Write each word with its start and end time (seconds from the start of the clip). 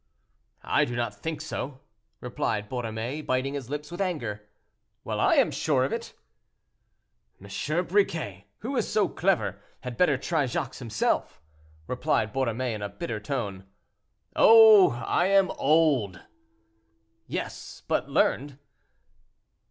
"I 0.63 0.83
do 0.85 0.95
not 0.95 1.13
think 1.13 1.41
so," 1.41 1.79
replied 2.21 2.71
Borromée, 2.71 3.23
biting 3.23 3.53
his 3.53 3.69
lips 3.69 3.91
with 3.91 4.01
anger. 4.01 4.49
"Well! 5.03 5.19
I 5.19 5.35
am 5.35 5.51
sure 5.51 5.85
of 5.85 5.93
it." 5.93 6.13
"M. 7.39 7.85
Briquet, 7.85 8.47
who 8.61 8.75
is 8.77 8.91
so 8.91 9.07
clever, 9.07 9.61
had 9.81 9.97
better 9.97 10.17
try 10.17 10.47
Jacques 10.47 10.73
himself," 10.77 11.39
replied 11.85 12.33
Borromée, 12.33 12.73
in 12.73 12.81
a 12.81 12.89
bitter 12.89 13.19
tone. 13.19 13.67
"Oh! 14.35 14.89
I 15.05 15.27
am 15.27 15.51
old." 15.59 16.19
"Yes, 17.27 17.83
but 17.87 18.09
learned." 18.09 18.57